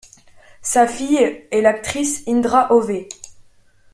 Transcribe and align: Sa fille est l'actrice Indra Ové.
Sa 0.63 0.87
fille 0.87 1.43
est 1.51 1.61
l'actrice 1.61 2.23
Indra 2.27 2.71
Ové. 2.73 3.07